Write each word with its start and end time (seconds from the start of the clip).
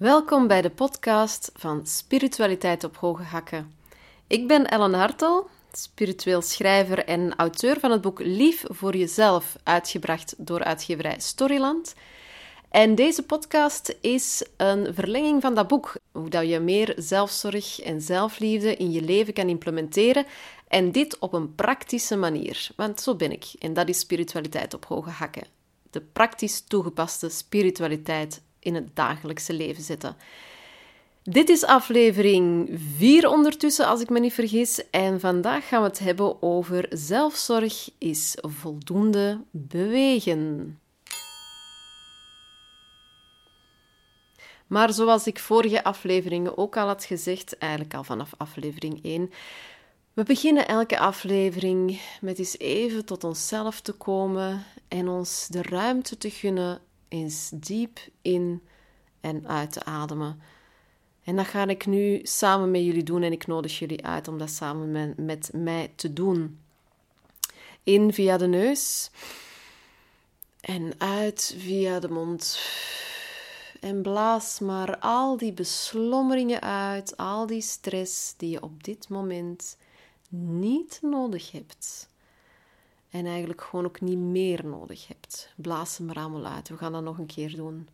Welkom 0.00 0.46
bij 0.46 0.62
de 0.62 0.70
podcast 0.70 1.50
van 1.54 1.86
Spiritualiteit 1.86 2.84
op 2.84 2.96
Hoge 2.96 3.22
Hakken. 3.22 3.72
Ik 4.26 4.48
ben 4.48 4.66
Ellen 4.66 4.94
Hartel, 4.94 5.48
spiritueel 5.72 6.42
schrijver 6.42 7.04
en 7.04 7.36
auteur 7.36 7.80
van 7.80 7.90
het 7.90 8.00
boek 8.00 8.18
Lief 8.18 8.64
voor 8.68 8.96
Jezelf, 8.96 9.56
uitgebracht 9.62 10.34
door 10.38 10.64
uitgeverij 10.64 11.16
Storyland. 11.18 11.94
En 12.70 12.94
deze 12.94 13.22
podcast 13.22 13.96
is 14.00 14.44
een 14.56 14.94
verlenging 14.94 15.42
van 15.42 15.54
dat 15.54 15.68
boek, 15.68 15.96
hoe 16.12 16.28
dat 16.28 16.48
je 16.48 16.60
meer 16.60 16.92
zelfzorg 16.96 17.80
en 17.80 18.00
zelfliefde 18.00 18.76
in 18.76 18.90
je 18.90 19.02
leven 19.02 19.32
kan 19.32 19.48
implementeren 19.48 20.26
en 20.68 20.92
dit 20.92 21.18
op 21.18 21.32
een 21.32 21.54
praktische 21.54 22.16
manier, 22.16 22.68
want 22.76 23.00
zo 23.00 23.14
ben 23.14 23.32
ik 23.32 23.44
en 23.58 23.72
dat 23.72 23.88
is 23.88 23.98
spiritualiteit 23.98 24.74
op 24.74 24.84
hoge 24.84 25.10
hakken. 25.10 25.46
De 25.90 26.00
praktisch 26.00 26.60
toegepaste 26.60 27.28
spiritualiteit 27.28 28.40
in 28.60 28.74
het 28.74 28.96
dagelijkse 28.96 29.52
leven 29.52 29.82
zetten. 29.82 30.16
Dit 31.22 31.48
is 31.48 31.64
aflevering 31.64 32.70
4 32.96 33.28
ondertussen, 33.28 33.86
als 33.86 34.00
ik 34.00 34.10
me 34.10 34.20
niet 34.20 34.32
vergis. 34.32 34.90
En 34.90 35.20
vandaag 35.20 35.68
gaan 35.68 35.82
we 35.82 35.88
het 35.88 35.98
hebben 35.98 36.42
over 36.42 36.86
zelfzorg 36.90 37.90
is 37.98 38.36
voldoende 38.40 39.40
bewegen. 39.50 40.78
Maar 44.66 44.92
zoals 44.92 45.26
ik 45.26 45.38
vorige 45.38 45.84
afleveringen 45.84 46.58
ook 46.58 46.76
al 46.76 46.86
had 46.86 47.04
gezegd, 47.04 47.58
eigenlijk 47.58 47.94
al 47.94 48.04
vanaf 48.04 48.30
aflevering 48.36 49.04
1, 49.04 49.30
we 50.12 50.22
beginnen 50.22 50.68
elke 50.68 50.98
aflevering 50.98 52.00
met 52.20 52.38
eens 52.38 52.58
even 52.58 53.04
tot 53.04 53.24
onszelf 53.24 53.80
te 53.80 53.92
komen 53.92 54.64
en 54.88 55.08
ons 55.08 55.46
de 55.50 55.62
ruimte 55.62 56.18
te 56.18 56.30
gunnen 56.30 56.80
eens 57.10 57.50
diep 57.54 57.98
in 58.22 58.62
en 59.20 59.48
uit 59.48 59.72
te 59.72 59.84
ademen. 59.84 60.40
En 61.24 61.36
dat 61.36 61.46
ga 61.46 61.66
ik 61.66 61.86
nu 61.86 62.20
samen 62.22 62.70
met 62.70 62.84
jullie 62.84 63.02
doen 63.02 63.22
en 63.22 63.32
ik 63.32 63.46
nodig 63.46 63.78
jullie 63.78 64.04
uit 64.04 64.28
om 64.28 64.38
dat 64.38 64.50
samen 64.50 65.14
met, 65.16 65.50
mij 65.52 65.92
te 65.94 66.12
doen. 66.12 66.60
In 67.82 68.12
via 68.12 68.36
de 68.36 68.46
neus 68.46 69.10
en 70.60 70.92
uit 70.98 71.54
via 71.58 71.98
de 71.98 72.08
mond. 72.08 72.60
En 73.80 74.02
blaas 74.02 74.58
maar 74.58 74.98
al 74.98 75.36
die 75.36 75.52
beslommeringen 75.52 76.60
uit, 76.60 77.16
al 77.16 77.46
die 77.46 77.62
stress 77.62 78.34
die 78.36 78.50
je 78.50 78.62
op 78.62 78.84
dit 78.84 79.08
moment 79.08 79.76
niet 80.28 80.98
nodig 81.02 81.52
hebt. 81.52 82.09
En 83.10 83.26
eigenlijk 83.26 83.62
gewoon 83.62 83.84
ook 83.84 84.00
niet 84.00 84.18
meer 84.18 84.66
nodig 84.66 85.08
hebt. 85.08 85.52
Blaas 85.56 85.98
hem 85.98 86.10
er 86.10 86.16
allemaal 86.16 86.46
uit. 86.46 86.68
We 86.68 86.76
gaan 86.76 86.92
dat 86.92 87.02
nog 87.02 87.18
een 87.18 87.26
keer 87.26 87.56
doen. 87.56 87.88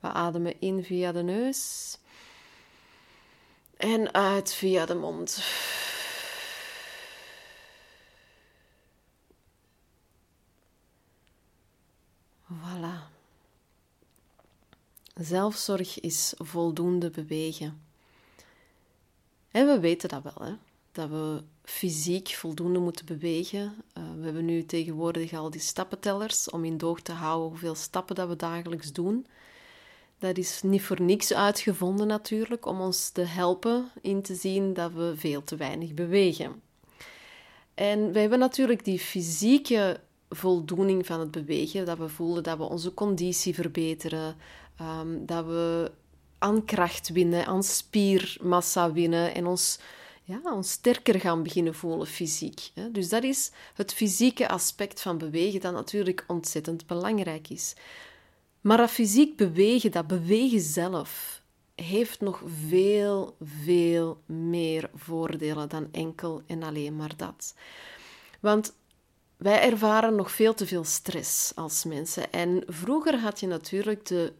We 0.00 0.08
ademen 0.08 0.60
in 0.60 0.84
via 0.84 1.12
de 1.12 1.22
neus. 1.22 1.98
En 3.76 4.14
uit 4.14 4.54
via 4.54 4.86
de 4.86 4.94
mond. 4.94 5.42
Voilà. 12.52 13.10
Zelfzorg 15.14 16.00
is 16.00 16.34
voldoende 16.36 17.10
bewegen. 17.10 17.82
En 19.50 19.66
we 19.66 19.80
weten 19.80 20.08
dat 20.08 20.22
wel, 20.22 20.46
hè? 20.46 20.54
Dat 20.92 21.08
we 21.08 21.42
fysiek 21.64 22.28
voldoende 22.28 22.78
moeten 22.78 23.06
bewegen. 23.06 23.74
Uh, 23.98 24.04
we 24.18 24.24
hebben 24.24 24.44
nu 24.44 24.64
tegenwoordig 24.64 25.32
al 25.32 25.50
die 25.50 25.60
stappentellers 25.60 26.50
om 26.50 26.64
in 26.64 26.78
doog 26.78 27.00
te 27.00 27.12
houden 27.12 27.48
hoeveel 27.48 27.74
stappen 27.74 28.14
dat 28.14 28.28
we 28.28 28.36
dagelijks 28.36 28.92
doen. 28.92 29.26
Dat 30.18 30.38
is 30.38 30.62
niet 30.62 30.82
voor 30.82 31.02
niks 31.02 31.32
uitgevonden 31.32 32.06
natuurlijk, 32.06 32.66
om 32.66 32.80
ons 32.80 33.08
te 33.08 33.20
helpen 33.20 33.90
in 34.00 34.22
te 34.22 34.34
zien 34.34 34.74
dat 34.74 34.92
we 34.92 35.12
veel 35.16 35.44
te 35.44 35.56
weinig 35.56 35.94
bewegen. 35.94 36.62
En 37.74 38.12
we 38.12 38.18
hebben 38.18 38.38
natuurlijk 38.38 38.84
die 38.84 38.98
fysieke 38.98 40.00
voldoening 40.28 41.06
van 41.06 41.20
het 41.20 41.30
bewegen, 41.30 41.84
dat 41.86 41.98
we 41.98 42.08
voelen 42.08 42.42
dat 42.42 42.58
we 42.58 42.64
onze 42.64 42.94
conditie 42.94 43.54
verbeteren, 43.54 44.36
um, 44.80 45.26
dat 45.26 45.46
we 45.46 45.90
aan 46.38 46.64
kracht 46.64 47.08
winnen, 47.08 47.46
aan 47.46 47.62
spiermassa 47.62 48.92
winnen 48.92 49.34
en 49.34 49.46
ons 49.46 49.78
ja, 50.22 50.40
ons 50.44 50.70
sterker 50.70 51.20
gaan 51.20 51.42
beginnen 51.42 51.74
voelen 51.74 52.06
fysiek. 52.06 52.70
Dus 52.90 53.08
dat 53.08 53.22
is 53.22 53.50
het 53.74 53.94
fysieke 53.94 54.48
aspect 54.48 55.00
van 55.00 55.18
bewegen 55.18 55.60
dat 55.60 55.72
natuurlijk 55.72 56.24
ontzettend 56.26 56.86
belangrijk 56.86 57.48
is. 57.48 57.74
Maar 58.60 58.76
dat 58.76 58.90
fysiek 58.90 59.36
bewegen, 59.36 59.90
dat 59.90 60.06
bewegen 60.06 60.60
zelf, 60.60 61.42
heeft 61.74 62.20
nog 62.20 62.42
veel, 62.68 63.36
veel 63.40 64.22
meer 64.26 64.90
voordelen 64.94 65.68
dan 65.68 65.88
enkel 65.92 66.42
en 66.46 66.62
alleen 66.62 66.96
maar 66.96 67.16
dat. 67.16 67.54
Want 68.40 68.74
wij 69.36 69.60
ervaren 69.60 70.14
nog 70.14 70.30
veel 70.30 70.54
te 70.54 70.66
veel 70.66 70.84
stress 70.84 71.52
als 71.54 71.84
mensen. 71.84 72.32
En 72.32 72.62
vroeger 72.66 73.18
had 73.18 73.40
je 73.40 73.46
natuurlijk 73.46 74.06
de 74.06 74.32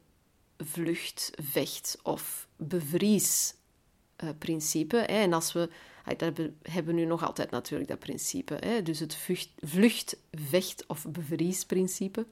vlucht, 0.58 1.30
vecht 1.40 1.98
of 2.02 2.48
bevries 2.56 3.54
uh, 4.22 4.28
principe. 4.38 4.96
Hè. 4.96 5.02
En 5.02 5.32
als 5.32 5.52
we, 5.52 5.68
dat 6.16 6.38
hebben 6.62 6.94
we 6.94 7.00
nu 7.00 7.04
nog 7.04 7.26
altijd 7.26 7.50
natuurlijk 7.50 7.90
dat 7.90 7.98
principe. 7.98 8.56
Hè. 8.60 8.82
Dus 8.82 8.98
het 8.98 9.16
vlucht, 9.60 10.16
vecht 10.30 10.84
of 10.86 11.06
bevriesprincipe. 11.08 12.26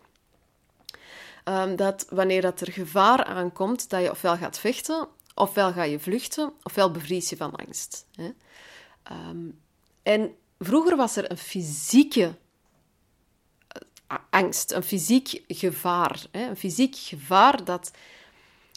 Um, 1.45 1.77
dat 1.77 2.06
wanneer 2.11 2.43
dat 2.43 2.61
er 2.61 2.73
gevaar 2.73 3.25
aankomt, 3.25 3.91
dat 3.91 4.03
je 4.03 4.11
ofwel 4.11 4.37
gaat 4.37 4.59
vechten, 4.59 5.09
ofwel 5.34 5.73
ga 5.73 5.83
je 5.83 6.01
vluchten, 6.01 6.53
ofwel 6.62 6.91
bevries 6.91 7.28
je 7.28 7.37
van 7.37 7.55
angst. 7.55 8.07
Hè. 8.15 8.31
Um, 9.12 9.61
en 10.03 10.34
vroeger 10.59 10.97
was 10.97 11.17
er 11.17 11.31
een 11.31 11.39
fysieke 11.39 12.34
uh, 14.12 14.19
angst, 14.31 14.72
een 14.72 14.83
fysiek 14.83 15.43
gevaar. 15.49 16.27
Hè. 16.31 16.49
Een 16.49 16.57
fysiek 16.57 16.97
gevaar 16.97 17.65
dat 17.65 17.91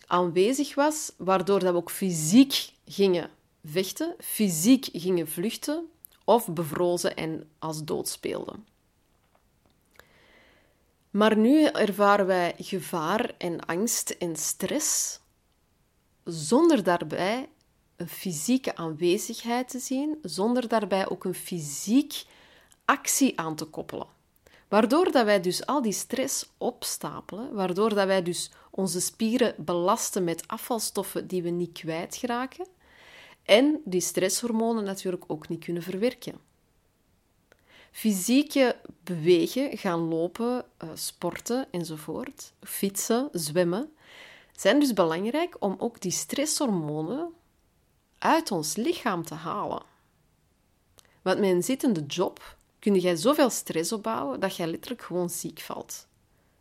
aanwezig 0.08 0.76
was, 0.76 1.12
waardoor 1.18 1.60
dat 1.60 1.72
we 1.72 1.78
ook 1.78 1.92
fysiek 1.92 2.72
gingen 2.86 3.30
vechten, 3.66 4.16
fysiek 4.20 4.90
gingen 4.92 5.28
vluchten 5.28 5.90
of 6.24 6.48
bevrozen 6.48 7.16
en 7.16 7.50
als 7.60 7.84
dood 7.84 8.08
speelden. 8.08 8.66
Maar 11.10 11.38
nu 11.38 11.66
ervaren 11.66 12.26
wij 12.26 12.56
gevaar 12.58 13.32
en 13.38 13.66
angst 13.66 14.10
en 14.10 14.36
stress 14.36 15.20
zonder 16.24 16.84
daarbij 16.84 17.50
een 17.96 18.08
fysieke 18.08 18.76
aanwezigheid 18.76 19.70
te 19.70 19.80
zien, 19.80 20.18
zonder 20.22 20.68
daarbij 20.68 21.10
ook 21.10 21.24
een 21.24 21.34
fysiek 21.34 22.24
actie 22.86 23.40
aan 23.40 23.56
te 23.56 23.66
koppelen. 23.66 24.08
Waardoor 24.68 25.12
dat 25.12 25.26
wij 25.26 25.42
dus 25.42 25.66
al 25.66 25.82
die 25.82 25.94
stress 25.94 26.50
opstapelen, 26.58 27.54
waardoor 27.54 27.94
dat 27.94 28.08
wij 28.08 28.24
dus 28.24 28.52
onze 28.70 29.02
spieren 29.02 29.56
belasten 29.58 30.24
met 30.24 30.48
afvalstoffen 30.48 31.28
die 31.28 31.44
we 31.44 31.50
niet 31.50 31.72
kwijtraken 31.72 32.68
en 33.44 33.82
die 33.86 34.02
stresshormonen 34.02 34.84
natuurlijk 34.84 35.24
ook 35.28 35.48
niet 35.48 35.64
kunnen 35.64 35.84
verwerken. 35.84 36.40
Fysieke 37.92 38.76
bewegen, 39.04 39.78
gaan 39.78 40.00
lopen, 40.00 40.66
eh, 40.78 40.90
sporten 40.94 41.68
enzovoort, 41.72 42.54
fietsen, 42.62 43.30
zwemmen, 43.32 43.94
zijn 44.52 44.80
dus 44.80 44.94
belangrijk 44.94 45.56
om 45.60 45.76
ook 45.78 46.02
die 46.02 46.12
stresshormonen 46.12 47.34
uit 48.18 48.52
ons 48.52 48.76
lichaam 48.76 49.24
te 49.26 49.34
halen. 49.34 49.84
Want 51.22 51.40
met 51.40 51.50
een 51.50 51.64
zittende 51.64 52.06
job 52.06 52.58
kun 52.84 53.02
je 53.02 53.18
zoveel 53.18 53.50
stress 53.50 53.92
opbouwen 53.92 54.40
dat 54.40 54.56
je 54.56 54.68
letterlijk 54.68 55.02
gewoon 55.02 55.30
ziek 55.30 55.60
valt. 55.60 56.08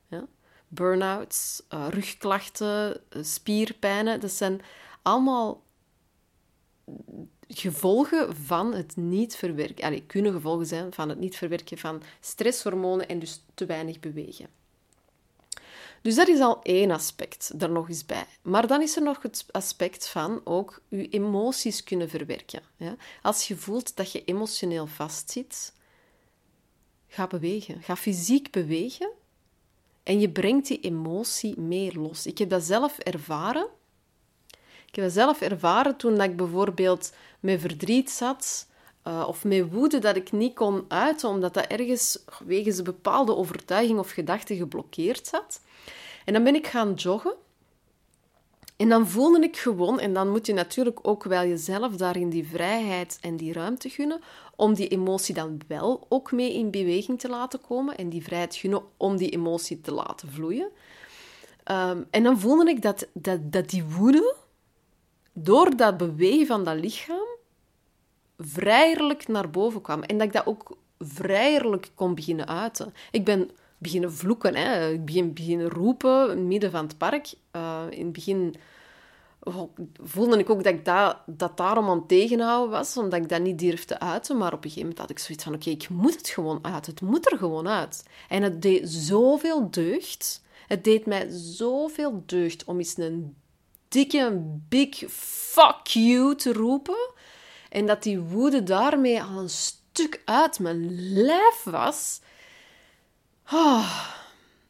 Ja? 0.08 0.26
Burn-outs, 0.68 1.62
uh, 1.74 1.86
rugklachten, 1.90 3.00
uh, 3.10 3.22
spierpijnen, 3.22 4.20
dat 4.20 4.30
zijn 4.30 4.60
allemaal 5.02 5.62
gevolgen 7.48 8.36
van 8.36 8.74
het 8.74 8.96
niet 8.96 9.36
verwerken, 9.36 9.84
allee, 9.84 10.02
kunnen 10.06 10.32
gevolgen 10.32 10.66
zijn 10.66 10.92
van 10.92 11.08
het 11.08 11.18
niet 11.18 11.36
verwerken 11.36 11.78
van 11.78 12.02
stresshormonen 12.20 13.08
en 13.08 13.18
dus 13.18 13.44
te 13.54 13.66
weinig 13.66 14.00
bewegen. 14.00 14.46
Dus 16.02 16.14
dat 16.14 16.28
is 16.28 16.40
al 16.40 16.62
één 16.62 16.90
aspect 16.90 17.52
er 17.58 17.70
nog 17.70 17.88
eens 17.88 18.06
bij. 18.06 18.26
Maar 18.42 18.66
dan 18.66 18.82
is 18.82 18.96
er 18.96 19.02
nog 19.02 19.22
het 19.22 19.46
aspect 19.50 20.08
van 20.08 20.40
ook 20.44 20.82
je 20.88 21.08
emoties 21.08 21.84
kunnen 21.84 22.08
verwerken. 22.08 22.62
Ja? 22.76 22.96
Als 23.22 23.48
je 23.48 23.56
voelt 23.56 23.96
dat 23.96 24.12
je 24.12 24.24
emotioneel 24.24 24.86
vastzit, 24.86 25.72
ga 27.12 27.26
bewegen. 27.26 27.82
Ga 27.82 27.96
fysiek 27.96 28.50
bewegen 28.50 29.10
en 30.02 30.20
je 30.20 30.30
brengt 30.30 30.66
die 30.66 30.80
emotie 30.80 31.60
meer 31.60 31.92
los. 31.94 32.26
Ik 32.26 32.38
heb 32.38 32.50
dat 32.50 32.62
zelf 32.62 32.98
ervaren. 32.98 33.66
Ik 34.86 34.94
heb 34.94 35.04
dat 35.04 35.12
zelf 35.12 35.40
ervaren 35.40 35.96
toen 35.96 36.20
ik 36.20 36.36
bijvoorbeeld 36.36 37.12
met 37.40 37.60
verdriet 37.60 38.10
zat 38.10 38.66
uh, 39.04 39.24
of 39.28 39.44
met 39.44 39.72
woede 39.72 39.98
dat 39.98 40.16
ik 40.16 40.32
niet 40.32 40.54
kon 40.54 40.84
uiten, 40.88 41.28
omdat 41.28 41.54
dat 41.54 41.66
ergens 41.66 42.24
wegens 42.46 42.78
een 42.78 42.84
bepaalde 42.84 43.36
overtuiging 43.36 43.98
of 43.98 44.10
gedachte 44.10 44.56
geblokkeerd 44.56 45.26
zat. 45.26 45.60
En 46.24 46.32
dan 46.32 46.44
ben 46.44 46.54
ik 46.54 46.66
gaan 46.66 46.94
joggen. 46.94 47.34
En 48.82 48.88
dan 48.88 49.08
voelde 49.08 49.40
ik 49.40 49.56
gewoon, 49.56 50.00
en 50.00 50.12
dan 50.12 50.30
moet 50.30 50.46
je 50.46 50.52
natuurlijk 50.52 50.98
ook 51.02 51.24
wel 51.24 51.46
jezelf 51.46 51.96
daarin 51.96 52.30
die 52.30 52.48
vrijheid 52.48 53.18
en 53.20 53.36
die 53.36 53.52
ruimte 53.52 53.88
gunnen, 53.88 54.20
om 54.56 54.74
die 54.74 54.88
emotie 54.88 55.34
dan 55.34 55.60
wel 55.66 56.06
ook 56.08 56.32
mee 56.32 56.54
in 56.54 56.70
beweging 56.70 57.20
te 57.20 57.28
laten 57.28 57.60
komen 57.60 57.96
en 57.96 58.08
die 58.08 58.22
vrijheid 58.22 58.56
gunnen 58.56 58.82
om 58.96 59.16
die 59.16 59.30
emotie 59.30 59.80
te 59.80 59.92
laten 59.92 60.30
vloeien. 60.30 60.68
Ehm, 61.64 62.02
en 62.10 62.22
dan 62.22 62.40
voelde 62.40 62.70
ik 62.70 62.82
dat, 62.82 63.06
dat, 63.12 63.52
dat 63.52 63.70
die 63.70 63.84
woede, 63.84 64.34
door 65.32 65.76
dat 65.76 65.96
bewegen 65.96 66.46
van 66.46 66.64
dat 66.64 66.76
lichaam, 66.76 67.28
vrijelijk 68.38 69.28
naar 69.28 69.50
boven 69.50 69.80
kwam. 69.80 70.02
En 70.02 70.18
dat 70.18 70.26
ik 70.26 70.32
dat 70.32 70.46
ook 70.46 70.76
vrijelijk 70.98 71.90
kon 71.94 72.14
beginnen 72.14 72.48
uiten. 72.48 72.94
Ik 73.10 73.24
ben 73.24 73.50
beginnen 73.78 74.12
vloeken, 74.12 74.54
hè. 74.54 74.90
ik 74.90 75.04
begin 75.04 75.32
beginnen 75.32 75.68
roepen 75.68 76.22
in 76.22 76.36
het 76.36 76.46
midden 76.46 76.70
van 76.70 76.84
het 76.84 76.98
park. 76.98 77.32
Uh, 77.56 77.71
in 77.90 78.04
het 78.04 78.12
begin 78.12 78.54
voelde 80.02 80.38
ik 80.38 80.50
ook 80.50 80.64
dat 80.64 80.72
ik 80.72 80.84
dat, 80.84 81.16
dat 81.26 81.56
daarom 81.56 81.88
aan 81.88 81.98
het 81.98 82.08
tegenhouden 82.08 82.70
was, 82.70 82.96
omdat 82.96 83.20
ik 83.20 83.28
dat 83.28 83.40
niet 83.40 83.58
durfde 83.58 83.98
uiten. 83.98 84.36
Maar 84.36 84.52
op 84.52 84.64
een 84.64 84.70
gegeven 84.70 84.80
moment 84.80 84.98
had 84.98 85.10
ik 85.10 85.18
zoiets 85.18 85.44
van, 85.44 85.54
oké, 85.54 85.70
ik 85.70 85.88
moet 85.88 86.14
het 86.14 86.28
gewoon 86.28 86.58
uit. 86.62 86.86
Het 86.86 87.00
moet 87.00 87.32
er 87.32 87.38
gewoon 87.38 87.68
uit. 87.68 88.04
En 88.28 88.42
het 88.42 88.62
deed 88.62 88.88
zoveel 88.88 89.70
deugd. 89.70 90.42
Het 90.66 90.84
deed 90.84 91.06
mij 91.06 91.26
zoveel 91.30 92.22
deugd 92.26 92.64
om 92.64 92.78
eens 92.78 92.96
een 92.96 93.36
dikke, 93.88 94.42
big 94.68 95.04
fuck 95.12 95.86
you 95.86 96.36
te 96.36 96.52
roepen. 96.52 97.10
En 97.68 97.86
dat 97.86 98.02
die 98.02 98.20
woede 98.20 98.62
daarmee 98.62 99.22
al 99.22 99.38
een 99.38 99.50
stuk 99.50 100.22
uit 100.24 100.58
mijn 100.58 101.12
lijf 101.12 101.62
was. 101.64 102.20
Oh, 103.52 104.06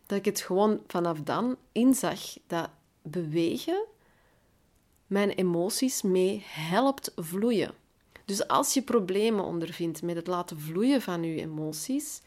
dat 0.07 0.19
ik 0.19 0.25
het 0.25 0.41
gewoon 0.41 0.81
vanaf 0.87 1.19
dan 1.21 1.57
inzag 1.73 2.21
dat 2.47 2.69
bewegen 3.03 3.85
mijn 5.07 5.31
emoties 5.31 6.03
mee 6.03 6.45
helpt 6.47 7.13
vloeien. 7.17 7.75
Dus 8.25 8.49
als 8.49 8.75
je 8.75 8.83
problemen 8.83 9.45
ondervindt 9.45 10.03
met 10.03 10.17
het 10.17 10.27
laten 10.27 10.61
vloeien 10.61 11.03
van 11.03 11.23
je 11.23 11.41
emoties, 11.41 12.21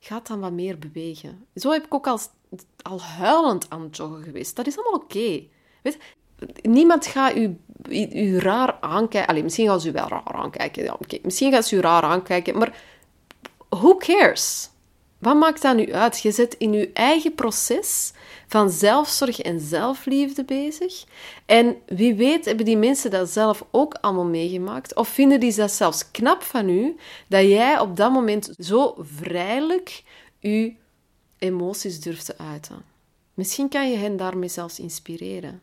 ga 0.00 0.20
dan 0.22 0.40
wat 0.40 0.52
meer 0.52 0.78
bewegen. 0.78 1.46
Zo 1.54 1.70
heb 1.70 1.84
ik 1.84 1.94
ook 1.94 2.06
al, 2.06 2.18
al 2.82 3.00
huilend 3.00 3.70
aan 3.70 3.82
het 3.82 3.96
joggen 3.96 4.22
geweest. 4.22 4.56
Dat 4.56 4.66
is 4.66 4.78
allemaal 4.78 5.00
oké. 5.00 5.42
Niemand 6.62 7.06
gaat 7.06 7.36
u, 7.36 7.56
u, 8.12 8.38
raar 8.38 8.80
aankijken. 8.80 9.28
Alleen, 9.28 9.42
misschien 9.42 9.66
gaan 9.66 9.80
ze 9.80 9.88
u 9.88 9.92
wel 9.92 10.08
raar 10.08 10.32
aankijken. 10.32 10.82
Ja. 10.82 10.98
Misschien 11.22 11.52
gaan 11.52 11.62
ze 11.62 11.76
u 11.76 11.80
raar 11.80 12.02
aankijken, 12.02 12.58
maar 12.58 12.82
who 13.68 13.96
cares? 13.96 14.69
Wat 15.20 15.36
maakt 15.36 15.62
dat 15.62 15.76
nu 15.76 15.92
uit? 15.92 16.20
Je 16.20 16.32
zit 16.32 16.54
in 16.54 16.72
je 16.72 16.90
eigen 16.92 17.34
proces 17.34 18.12
van 18.46 18.70
zelfzorg 18.70 19.40
en 19.40 19.60
zelfliefde 19.60 20.44
bezig. 20.44 21.04
En 21.46 21.76
wie 21.86 22.14
weet 22.14 22.44
hebben 22.44 22.64
die 22.64 22.76
mensen 22.76 23.10
dat 23.10 23.30
zelf 23.30 23.64
ook 23.70 23.94
allemaal 23.94 24.24
meegemaakt. 24.24 24.94
Of 24.94 25.08
vinden 25.08 25.40
die 25.40 25.54
dat 25.54 25.70
zelfs 25.70 26.10
knap 26.10 26.42
van 26.42 26.68
u, 26.68 26.96
dat 27.28 27.42
jij 27.42 27.78
op 27.78 27.96
dat 27.96 28.12
moment 28.12 28.50
zo 28.58 28.94
vrijelijk 28.98 30.02
je 30.38 30.74
emoties 31.38 32.00
durft 32.00 32.24
te 32.24 32.38
uiten. 32.38 32.84
Misschien 33.34 33.68
kan 33.68 33.90
je 33.90 33.96
hen 33.96 34.16
daarmee 34.16 34.48
zelfs 34.48 34.78
inspireren. 34.78 35.62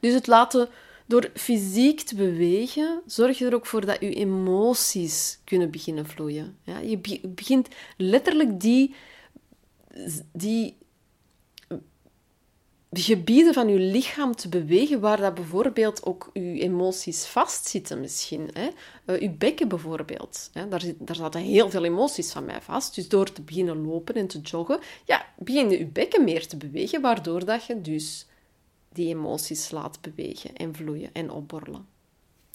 Dus 0.00 0.14
het 0.14 0.26
laten 0.26 0.68
door 1.10 1.30
fysiek 1.34 2.00
te 2.00 2.14
bewegen, 2.14 3.02
zorg 3.06 3.38
je 3.38 3.46
er 3.46 3.54
ook 3.54 3.66
voor 3.66 3.86
dat 3.86 4.00
je 4.00 4.14
emoties 4.14 5.40
kunnen 5.44 5.70
beginnen 5.70 6.06
vloeien. 6.06 6.56
Ja, 6.62 6.78
je 6.78 7.20
begint 7.28 7.68
letterlijk 7.96 8.60
die, 8.60 8.94
die 10.40 10.76
gebieden 12.90 13.54
van 13.54 13.68
je 13.68 13.78
lichaam 13.78 14.34
te 14.36 14.48
bewegen 14.48 15.00
waar 15.00 15.20
dat 15.20 15.34
bijvoorbeeld 15.34 16.04
ook 16.04 16.30
je 16.32 16.60
emoties 16.60 17.26
vastzitten 17.26 18.00
misschien. 18.00 18.50
Hè? 18.52 18.68
Uh, 19.06 19.20
je 19.20 19.30
bekken 19.30 19.68
bijvoorbeeld. 19.68 20.50
Hè? 20.52 20.68
Daar, 20.68 20.80
zit, 20.80 20.96
daar 20.98 21.16
zaten 21.16 21.40
heel 21.40 21.70
veel 21.70 21.84
emoties 21.84 22.32
van 22.32 22.44
mij 22.44 22.60
vast. 22.60 22.94
Dus 22.94 23.08
door 23.08 23.32
te 23.32 23.42
beginnen 23.42 23.86
lopen 23.86 24.14
en 24.14 24.26
te 24.26 24.40
joggen, 24.40 24.80
ja, 25.04 25.26
begin 25.38 25.70
je 25.70 25.78
je 25.78 25.86
bekken 25.86 26.24
meer 26.24 26.46
te 26.46 26.56
bewegen, 26.56 27.00
waardoor 27.00 27.44
dat 27.44 27.64
je 27.64 27.80
dus 27.80 28.26
die 28.92 29.08
emoties 29.14 29.70
laat 29.70 30.00
bewegen 30.00 30.54
en 30.56 30.74
vloeien 30.74 31.10
en 31.12 31.30
opborrelen. 31.30 31.88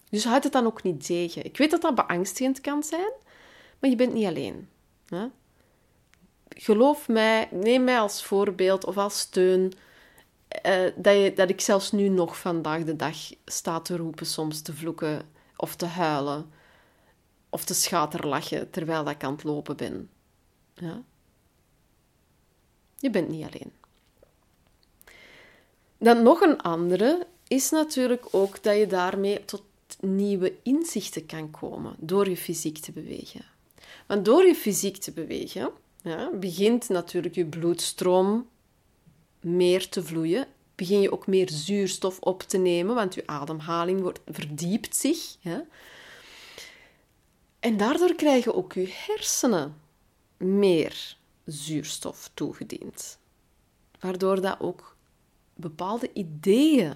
Dus 0.09 0.25
houd 0.25 0.43
het 0.43 0.53
dan 0.53 0.65
ook 0.65 0.83
niet 0.83 1.05
tegen. 1.05 1.45
Ik 1.45 1.57
weet 1.57 1.71
dat 1.71 1.81
dat 1.81 1.95
beangstigend 1.95 2.61
kan 2.61 2.83
zijn, 2.83 3.11
maar 3.79 3.89
je 3.89 3.95
bent 3.95 4.13
niet 4.13 4.25
alleen. 4.25 4.69
Geloof 6.49 7.07
mij, 7.07 7.47
neem 7.51 7.83
mij 7.83 7.99
als 7.99 8.23
voorbeeld 8.23 8.85
of 8.85 8.97
als 8.97 9.19
steun. 9.19 9.73
Uh, 10.65 10.91
dat, 10.95 11.15
je, 11.15 11.31
dat 11.35 11.49
ik 11.49 11.61
zelfs 11.61 11.91
nu 11.91 12.09
nog 12.09 12.39
vandaag 12.39 12.83
de 12.83 12.95
dag 12.95 13.17
sta 13.45 13.79
te 13.79 13.97
roepen, 13.97 14.25
soms 14.25 14.61
te 14.61 14.73
vloeken 14.73 15.21
of 15.55 15.75
te 15.75 15.85
huilen 15.85 16.51
of 17.49 17.63
te 17.65 17.73
schaterlachen 17.73 18.69
terwijl 18.69 19.09
ik 19.09 19.23
aan 19.23 19.33
het 19.33 19.43
lopen 19.43 19.77
ben. 19.77 20.09
Ja? 20.73 21.03
Je 22.97 23.09
bent 23.09 23.29
niet 23.29 23.45
alleen. 23.45 23.71
Dan 26.05 26.23
nog 26.23 26.41
een 26.41 26.61
andere 26.61 27.27
is 27.47 27.69
natuurlijk 27.69 28.25
ook 28.31 28.63
dat 28.63 28.77
je 28.77 28.87
daarmee 28.87 29.45
tot 29.45 29.63
nieuwe 29.99 30.53
inzichten 30.63 31.25
kan 31.25 31.51
komen 31.51 31.95
door 31.99 32.29
je 32.29 32.37
fysiek 32.37 32.77
te 32.77 32.91
bewegen. 32.91 33.45
Want 34.07 34.25
door 34.25 34.45
je 34.45 34.55
fysiek 34.55 34.97
te 34.97 35.11
bewegen, 35.11 35.71
ja, 36.01 36.29
begint 36.33 36.89
natuurlijk 36.89 37.35
je 37.35 37.45
bloedstroom 37.45 38.47
meer 39.39 39.89
te 39.89 40.03
vloeien. 40.03 40.47
Begin 40.75 41.01
je 41.01 41.11
ook 41.11 41.27
meer 41.27 41.49
zuurstof 41.49 42.19
op 42.19 42.41
te 42.43 42.57
nemen, 42.57 42.95
want 42.95 43.13
je 43.13 43.27
ademhaling 43.27 44.01
wordt, 44.01 44.19
verdiept 44.27 44.95
zich. 44.95 45.35
En 47.59 47.77
daardoor 47.77 48.15
krijgen 48.15 48.55
ook 48.55 48.73
je 48.73 48.87
hersenen 48.91 49.81
meer 50.37 51.17
zuurstof 51.45 52.31
toegediend. 52.33 53.17
Waardoor 53.99 54.41
dat 54.41 54.59
ook 54.59 54.94
bepaalde 55.55 56.09
ideeën 56.13 56.93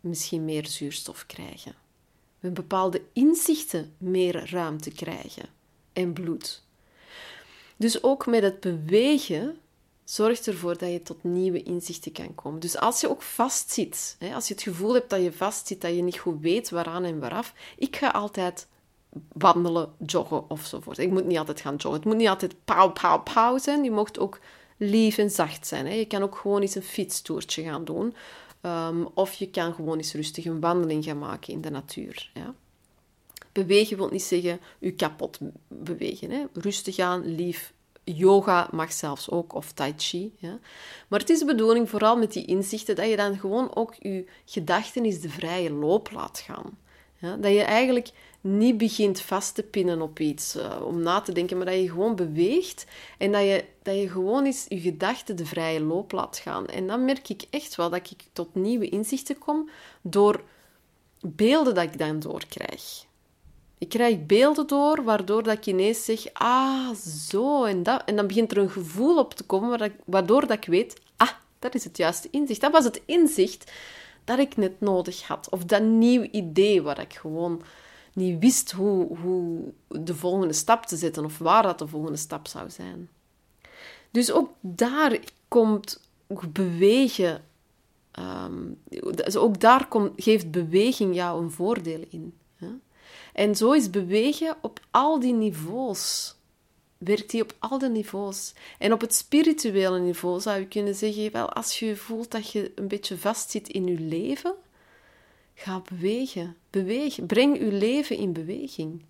misschien 0.00 0.44
meer 0.44 0.66
zuurstof 0.66 1.26
krijgen. 1.26 1.74
We 2.40 2.50
bepaalde 2.50 3.02
inzichten 3.12 3.94
meer 3.98 4.50
ruimte 4.50 4.90
krijgen 4.90 5.48
en 5.92 6.12
bloed. 6.12 6.62
Dus 7.76 8.02
ook 8.02 8.26
met 8.26 8.42
het 8.42 8.60
bewegen 8.60 9.58
zorgt 10.04 10.46
ervoor 10.46 10.78
dat 10.78 10.90
je 10.90 11.02
tot 11.02 11.24
nieuwe 11.24 11.62
inzichten 11.62 12.12
kan 12.12 12.34
komen. 12.34 12.60
Dus 12.60 12.78
als 12.78 13.00
je 13.00 13.10
ook 13.10 13.22
vastzit, 13.22 14.16
als 14.34 14.48
je 14.48 14.54
het 14.54 14.62
gevoel 14.62 14.94
hebt 14.94 15.10
dat 15.10 15.22
je 15.22 15.32
vastzit, 15.32 15.80
dat 15.80 15.94
je 15.94 16.02
niet 16.02 16.18
goed 16.18 16.40
weet 16.40 16.70
waaraan 16.70 17.04
en 17.04 17.20
waaraf, 17.20 17.54
ik 17.76 17.96
ga 17.96 18.08
altijd 18.08 18.66
wandelen, 19.32 19.92
joggen 20.06 20.50
ofzovoort. 20.50 20.98
Ik 20.98 21.10
moet 21.10 21.26
niet 21.26 21.38
altijd 21.38 21.60
gaan 21.60 21.76
joggen. 21.76 22.00
Het 22.00 22.04
moet 22.04 22.16
niet 22.16 22.28
altijd 22.28 22.54
pauw, 22.64 22.90
pauw, 22.90 23.22
pauw 23.22 23.58
zijn. 23.58 23.84
Je 23.84 23.90
mocht 23.90 24.18
ook 24.18 24.40
lief 24.76 25.18
en 25.18 25.30
zacht 25.30 25.66
zijn. 25.66 25.86
Hè. 25.86 25.92
Je 25.92 26.06
kan 26.06 26.22
ook 26.22 26.36
gewoon 26.36 26.60
eens 26.60 26.74
een 26.74 26.82
fietstoertje 26.82 27.62
gaan 27.62 27.84
doen. 27.84 28.14
Um, 28.62 29.08
of 29.14 29.34
je 29.34 29.50
kan 29.50 29.74
gewoon 29.74 29.96
eens 29.96 30.14
rustig 30.14 30.44
een 30.44 30.60
wandeling 30.60 31.04
gaan 31.04 31.18
maken 31.18 31.52
in 31.52 31.60
de 31.60 31.70
natuur. 31.70 32.30
Ja. 32.34 32.54
Bewegen 33.52 33.96
wil 33.96 34.08
niet 34.08 34.22
zeggen 34.22 34.60
je 34.78 34.92
kapot 34.92 35.38
bewegen. 35.68 36.30
Hè. 36.30 36.44
Rustig 36.52 36.98
aan, 36.98 37.34
lief. 37.34 37.72
Yoga 38.04 38.68
mag 38.72 38.92
zelfs 38.92 39.30
ook, 39.30 39.54
of 39.54 39.72
tai 39.72 39.94
chi. 39.96 40.32
Ja. 40.38 40.58
Maar 41.08 41.20
het 41.20 41.30
is 41.30 41.38
de 41.38 41.44
bedoeling, 41.44 41.90
vooral 41.90 42.16
met 42.16 42.32
die 42.32 42.44
inzichten, 42.44 42.96
dat 42.96 43.08
je 43.08 43.16
dan 43.16 43.38
gewoon 43.38 43.74
ook 43.74 43.94
je 43.98 44.24
gedachten 44.44 45.04
eens 45.04 45.20
de 45.20 45.28
vrije 45.28 45.72
loop 45.72 46.10
laat 46.10 46.38
gaan. 46.38 46.78
Dat 47.40 47.52
je 47.52 47.62
eigenlijk 47.62 48.10
niet 48.40 48.78
begint 48.78 49.20
vast 49.20 49.54
te 49.54 49.62
pinnen 49.62 50.02
op 50.02 50.18
iets, 50.18 50.56
uh, 50.56 50.86
om 50.86 51.02
na 51.02 51.20
te 51.20 51.32
denken, 51.32 51.56
maar 51.56 51.66
dat 51.66 51.74
je 51.74 51.90
gewoon 51.90 52.16
beweegt 52.16 52.86
en 53.18 53.32
dat 53.32 53.42
je, 53.42 53.64
dat 53.82 53.96
je 53.96 54.08
gewoon 54.08 54.44
eens 54.44 54.66
je 54.68 54.80
gedachten 54.80 55.36
de 55.36 55.46
vrije 55.46 55.80
loop 55.80 56.12
laat 56.12 56.38
gaan. 56.38 56.66
En 56.66 56.86
dan 56.86 57.04
merk 57.04 57.28
ik 57.28 57.42
echt 57.50 57.74
wel 57.74 57.90
dat 57.90 58.10
ik 58.10 58.22
tot 58.32 58.54
nieuwe 58.54 58.88
inzichten 58.88 59.38
kom 59.38 59.68
door 60.02 60.42
beelden 61.20 61.74
dat 61.74 61.84
ik 61.84 61.98
dan 61.98 62.20
doorkrijg. 62.20 63.04
Ik 63.78 63.88
krijg 63.88 64.26
beelden 64.26 64.66
door, 64.66 65.04
waardoor 65.04 65.42
dat 65.42 65.56
ik 65.56 65.66
ineens 65.66 66.04
zeg, 66.04 66.24
ah, 66.32 66.94
zo 67.28 67.64
en 67.64 67.82
dat. 67.82 68.02
En 68.04 68.16
dan 68.16 68.26
begint 68.26 68.50
er 68.50 68.58
een 68.58 68.70
gevoel 68.70 69.18
op 69.18 69.34
te 69.34 69.44
komen, 69.44 69.92
waardoor 70.04 70.40
dat 70.46 70.56
ik 70.56 70.64
weet, 70.64 71.00
ah, 71.16 71.30
dat 71.58 71.74
is 71.74 71.84
het 71.84 71.96
juiste 71.96 72.28
inzicht. 72.30 72.60
Dat 72.60 72.72
was 72.72 72.84
het 72.84 73.02
inzicht 73.04 73.72
dat 74.24 74.38
ik 74.38 74.56
net 74.56 74.80
nodig 74.80 75.22
had. 75.22 75.48
Of 75.50 75.64
dat 75.64 75.82
nieuw 75.82 76.22
idee 76.22 76.82
waar 76.82 77.00
ik 77.00 77.12
gewoon 77.12 77.62
niet 78.12 78.40
wist 78.40 78.70
hoe, 78.70 79.16
hoe 79.18 79.72
de 79.88 80.14
volgende 80.14 80.52
stap 80.52 80.86
te 80.86 80.96
zetten 80.96 81.24
of 81.24 81.38
waar 81.38 81.62
dat 81.62 81.78
de 81.78 81.88
volgende 81.88 82.16
stap 82.16 82.46
zou 82.46 82.70
zijn. 82.70 83.08
Dus 84.10 84.32
ook 84.32 84.50
daar 84.60 85.18
komt 85.48 86.00
bewegen, 86.48 87.44
um, 88.18 88.80
ook 89.36 89.60
daar 89.60 89.88
komt, 89.88 90.12
geeft 90.16 90.50
beweging 90.50 91.14
jou 91.14 91.42
een 91.42 91.50
voordeel 91.50 92.04
in. 92.10 92.34
Hè? 92.56 92.68
En 93.32 93.56
zo 93.56 93.72
is 93.72 93.90
bewegen 93.90 94.56
op 94.60 94.80
al 94.90 95.20
die 95.20 95.34
niveaus 95.34 96.34
werkt 97.04 97.30
die 97.30 97.42
op 97.42 97.54
al 97.58 97.78
de 97.78 97.88
niveaus. 97.88 98.52
En 98.78 98.92
op 98.92 99.00
het 99.00 99.14
spirituele 99.14 99.98
niveau 99.98 100.40
zou 100.40 100.58
je 100.58 100.68
kunnen 100.68 100.94
zeggen, 100.94 101.32
wel, 101.32 101.52
als 101.52 101.78
je 101.78 101.96
voelt 101.96 102.30
dat 102.30 102.50
je 102.50 102.72
een 102.74 102.88
beetje 102.88 103.18
vastzit 103.18 103.68
in 103.68 103.86
je 103.86 104.00
leven, 104.00 104.54
ga 105.54 105.82
bewegen. 105.88 106.56
Beweeg. 106.70 107.26
Breng 107.26 107.58
je 107.58 107.72
leven 107.72 108.16
in 108.16 108.32
beweging. 108.32 109.02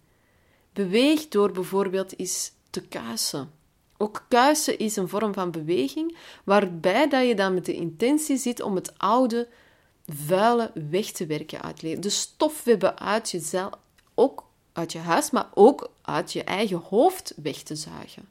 Beweeg 0.72 1.28
door 1.28 1.52
bijvoorbeeld 1.52 2.18
eens 2.18 2.52
te 2.70 2.80
kuisen. 2.80 3.50
Ook 3.96 4.24
kuisen 4.28 4.78
is 4.78 4.96
een 4.96 5.08
vorm 5.08 5.34
van 5.34 5.50
beweging, 5.50 6.16
waarbij 6.44 7.08
dat 7.08 7.26
je 7.26 7.34
dan 7.34 7.54
met 7.54 7.64
de 7.64 7.74
intentie 7.74 8.36
zit 8.36 8.60
om 8.60 8.74
het 8.74 8.98
oude, 8.98 9.48
vuile 10.06 10.70
weg 10.90 11.10
te 11.10 11.26
werken 11.26 11.62
uit 11.62 11.82
leven. 11.82 12.00
De 12.00 12.08
stofwebben 12.08 12.98
uit 12.98 13.30
jezelf, 13.30 13.72
ook 14.14 14.43
uit 14.74 14.92
je 14.92 14.98
huis, 14.98 15.30
maar 15.30 15.48
ook 15.54 15.90
uit 16.02 16.32
je 16.32 16.44
eigen 16.44 16.76
hoofd 16.76 17.34
weg 17.42 17.62
te 17.62 17.76
zuigen. 17.76 18.28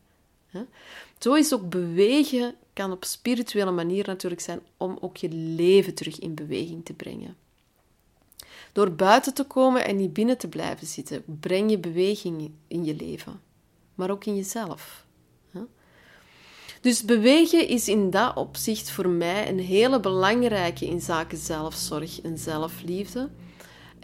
Zo 1.17 1.33
is 1.33 1.53
ook 1.53 1.69
bewegen, 1.69 2.55
kan 2.73 2.91
op 2.91 3.05
spirituele 3.05 3.71
manier 3.71 4.07
natuurlijk 4.07 4.41
zijn 4.41 4.59
om 4.77 4.97
ook 5.01 5.17
je 5.17 5.29
leven 5.29 5.93
terug 5.93 6.19
in 6.19 6.33
beweging 6.33 6.85
te 6.85 6.93
brengen. 6.93 7.35
Door 8.71 8.91
buiten 8.91 9.33
te 9.33 9.43
komen 9.43 9.85
en 9.85 9.95
niet 9.95 10.13
binnen 10.13 10.37
te 10.37 10.47
blijven 10.47 10.87
zitten, 10.87 11.23
breng 11.39 11.69
je 11.69 11.77
beweging 11.77 12.51
in 12.67 12.85
je 12.85 12.95
leven, 12.95 13.41
maar 13.95 14.09
ook 14.09 14.25
in 14.25 14.35
jezelf. 14.35 15.05
Dus 16.83 17.03
bewegen 17.03 17.67
is 17.67 17.87
in 17.87 18.09
dat 18.09 18.35
opzicht 18.35 18.91
voor 18.91 19.09
mij 19.09 19.49
een 19.49 19.59
hele 19.59 19.99
belangrijke 19.99 20.85
in 20.85 21.01
zaken 21.01 21.37
zelfzorg 21.37 22.21
en 22.21 22.37
zelfliefde. 22.37 23.29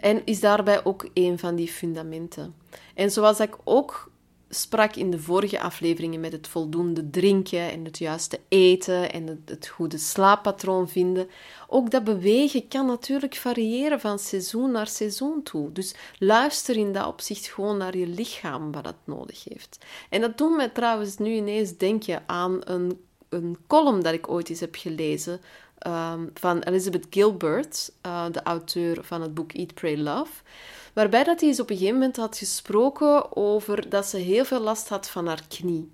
En 0.00 0.22
is 0.24 0.40
daarbij 0.40 0.84
ook 0.84 1.08
een 1.14 1.38
van 1.38 1.54
die 1.54 1.68
fundamenten. 1.68 2.54
En 2.94 3.10
zoals 3.10 3.40
ik 3.40 3.56
ook 3.64 4.10
sprak 4.52 4.96
in 4.96 5.10
de 5.10 5.18
vorige 5.18 5.60
afleveringen 5.60 6.20
met 6.20 6.32
het 6.32 6.48
voldoende 6.48 7.10
drinken 7.10 7.70
en 7.70 7.84
het 7.84 7.98
juiste 7.98 8.40
eten 8.48 9.12
en 9.12 9.26
het, 9.26 9.38
het, 9.44 9.68
goede 9.68 9.98
slaappatroon 9.98 10.88
vinden. 10.88 11.28
Ook 11.68 11.90
dat 11.90 12.04
bewegen 12.04 12.68
kan 12.68 12.86
natuurlijk 12.86 13.34
variëren 13.34 14.00
van 14.00 14.18
seizoen 14.18 14.70
naar 14.70 14.86
seizoen 14.86 15.42
toe. 15.42 15.72
Dus 15.72 15.94
luister 16.18 16.76
in 16.76 16.92
dat 16.92 17.06
opzicht 17.06 17.46
gewoon 17.46 17.76
naar 17.76 17.96
je 17.96 18.06
lichaam 18.06 18.72
wat 18.72 18.84
dat 18.84 18.96
nodig 19.04 19.44
heeft. 19.44 19.78
En 20.08 20.20
dat 20.20 20.38
doet 20.38 20.56
mij 20.56 20.68
trouwens 20.68 21.18
nu 21.18 21.30
ineens 21.30 21.76
denken 21.76 22.22
aan 22.26 22.60
een, 22.64 23.00
een 23.30 23.56
column 23.66 24.02
dat 24.02 24.12
ik 24.12 24.30
ooit 24.30 24.48
eens 24.48 24.60
heb 24.60 24.76
gelezen 24.76 25.40
um, 25.86 26.30
van 26.34 26.58
Elizabeth 26.60 27.06
Gilbert, 27.10 27.92
uh, 28.06 28.24
de 28.30 28.42
auteur 28.42 29.04
van 29.04 29.22
het 29.22 29.34
boek 29.34 29.52
Eat, 29.52 29.74
Pray, 29.74 29.96
Love. 29.96 30.32
Waarbij 30.92 31.24
dat 31.24 31.40
hij 31.40 31.48
eens 31.48 31.60
op 31.60 31.70
een 31.70 31.76
gegeven 31.76 31.98
moment 31.98 32.16
had 32.16 32.38
gesproken 32.38 33.36
over 33.36 33.88
dat 33.88 34.06
ze 34.06 34.16
heel 34.16 34.44
veel 34.44 34.60
last 34.60 34.88
had 34.88 35.10
van 35.10 35.26
haar 35.26 35.42
knie. 35.48 35.90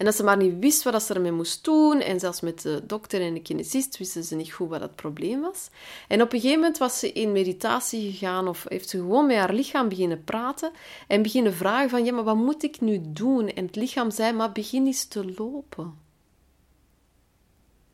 En 0.00 0.06
dat 0.06 0.14
ze 0.14 0.22
maar 0.22 0.36
niet 0.36 0.58
wist 0.60 0.82
wat 0.82 1.02
ze 1.02 1.14
ermee 1.14 1.32
moest 1.32 1.64
doen. 1.64 2.00
En 2.00 2.20
zelfs 2.20 2.40
met 2.40 2.62
de 2.62 2.82
dokter 2.86 3.20
en 3.20 3.34
de 3.34 3.42
kinesist 3.42 3.98
wisten 3.98 4.24
ze 4.24 4.34
niet 4.34 4.52
goed 4.52 4.68
wat 4.68 4.80
het 4.80 4.94
probleem 4.94 5.40
was. 5.40 5.68
En 6.08 6.22
op 6.22 6.32
een 6.32 6.40
gegeven 6.40 6.60
moment 6.60 6.78
was 6.78 6.98
ze 6.98 7.12
in 7.12 7.32
meditatie 7.32 8.10
gegaan 8.10 8.48
of 8.48 8.64
heeft 8.68 8.88
ze 8.88 8.96
gewoon 8.96 9.26
met 9.26 9.36
haar 9.36 9.54
lichaam 9.54 9.88
beginnen 9.88 10.24
praten 10.24 10.70
en 11.08 11.22
beginnen 11.22 11.54
vragen 11.54 11.90
van, 11.90 12.04
ja, 12.04 12.12
maar 12.12 12.24
wat 12.24 12.36
moet 12.36 12.62
ik 12.62 12.80
nu 12.80 13.00
doen? 13.02 13.48
En 13.48 13.66
het 13.66 13.76
lichaam 13.76 14.10
zei, 14.10 14.32
maar 14.32 14.52
begin 14.52 14.86
eens 14.86 15.04
te 15.04 15.34
lopen. 15.36 15.94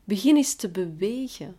Begin 0.05 0.37
eens 0.37 0.55
te 0.55 0.69
bewegen. 0.69 1.57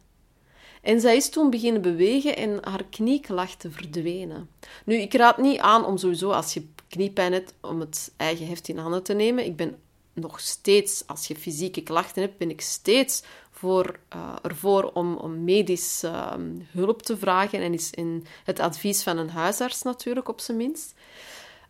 En 0.82 1.02
zij 1.02 1.16
is 1.16 1.30
toen 1.30 1.50
beginnen 1.50 1.82
bewegen 1.82 2.38
en 2.38 2.58
haar 2.62 2.86
knie 2.90 3.22
lag 3.28 3.56
te 3.56 3.72
verdwenen. 3.72 4.50
Nu, 4.86 4.96
ik 4.96 5.14
raad 5.14 5.38
niet 5.38 5.60
aan 5.60 5.86
om 5.86 5.98
sowieso, 5.98 6.32
als 6.32 6.54
je 6.54 6.68
kniepijn 6.88 7.34
hebt, 7.34 7.54
om 7.62 7.80
het 7.80 8.14
eigen 8.18 8.48
heft 8.48 8.68
in 8.68 8.78
handen 8.78 9.04
te 9.04 9.14
nemen. 9.14 9.46
Ik 9.46 9.56
ben 9.56 9.86
nog 10.18 10.40
steeds, 10.40 11.08
als 11.08 11.28
je 11.28 11.36
fysieke 11.36 11.82
klachten 11.82 12.22
hebt, 12.22 12.38
ben 12.38 12.50
ik 12.50 12.62
steeds 12.62 13.24
voor, 13.52 14.00
uh, 14.16 14.36
ervoor 14.42 14.92
om, 14.94 15.16
om 15.16 15.44
medisch 15.44 16.04
ehm, 16.04 16.56
hulp 16.72 17.02
te 17.02 17.18
vragen. 17.18 17.62
En 17.62 17.74
is 17.74 17.92
in 17.92 18.26
het 18.44 18.60
advies 18.60 19.04
van 19.04 19.18
een 19.18 19.30
huisarts 19.30 19.82
natuurlijk, 19.82 20.28
op 20.28 20.40
zijn 20.40 20.58
minst. 20.58 20.94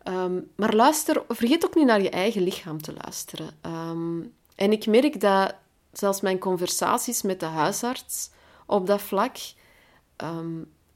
Ehm, 0.02 0.40
maar 0.56 0.74
luister, 0.74 1.24
vergeet 1.28 1.64
ook 1.64 1.74
niet 1.74 1.86
naar 1.86 2.02
je 2.02 2.10
eigen 2.10 2.42
lichaam 2.42 2.82
te 2.82 2.94
luisteren. 3.02 3.50
Ehm, 3.60 4.20
en 4.54 4.72
ik 4.72 4.86
merk 4.86 5.20
dat 5.20 5.54
zelfs 5.92 6.20
mijn 6.20 6.38
conversaties 6.38 7.22
met 7.22 7.40
de 7.40 7.46
huisarts 7.46 8.30
op 8.66 8.86
dat 8.86 9.02
vlak 9.02 9.36